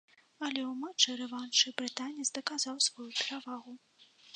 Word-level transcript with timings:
Але 0.45 0.61
ў 0.71 0.73
матчы-рэваншы 0.85 1.75
брытанец 1.83 2.27
даказаў 2.41 2.85
сваю 2.91 3.11
перавагу. 3.23 3.81